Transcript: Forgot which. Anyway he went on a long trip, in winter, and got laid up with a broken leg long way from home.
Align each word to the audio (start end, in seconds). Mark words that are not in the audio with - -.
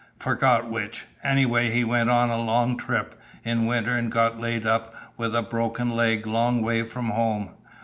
Forgot 0.17 0.67
which. 0.67 1.05
Anyway 1.23 1.69
he 1.69 1.83
went 1.83 2.09
on 2.09 2.31
a 2.31 2.41
long 2.43 2.75
trip, 2.75 3.21
in 3.45 3.67
winter, 3.67 3.91
and 3.95 4.11
got 4.11 4.39
laid 4.39 4.65
up 4.65 4.95
with 5.15 5.35
a 5.35 5.43
broken 5.43 5.91
leg 5.91 6.25
long 6.25 6.63
way 6.63 6.81
from 6.81 7.09
home. 7.11 7.51